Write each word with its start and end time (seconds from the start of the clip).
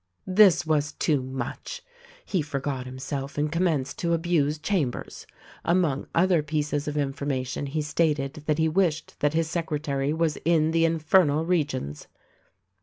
This 0.25 0.65
was 0.65 0.93
too 0.93 1.21
much! 1.21 1.83
He 2.25 2.41
forgot 2.41 2.87
himself 2.87 3.37
and 3.37 3.51
commenced 3.51 3.99
to 3.99 4.13
abuse 4.13 4.57
Chambers. 4.57 5.27
Among 5.63 6.07
other 6.15 6.41
pieces 6.41 6.87
of 6.87 6.97
information 6.97 7.67
he 7.67 7.83
stated 7.83 8.33
that 8.47 8.57
he 8.57 8.67
wished 8.67 9.19
that 9.19 9.35
his 9.35 9.47
secretary 9.47 10.11
was 10.11 10.39
in 10.43 10.71
the 10.71 10.85
infernal 10.85 11.45
regions. 11.45 12.07